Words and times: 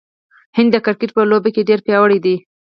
هند 0.57 0.69
د 0.73 0.77
کرکټ 0.85 1.09
په 1.15 1.21
لوبه 1.31 1.49
کې 1.55 1.67
ډیر 1.69 1.79
پیاوړی 1.87 2.19
دی. 2.25 2.35